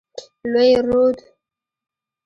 [0.51, 1.17] لوی رود.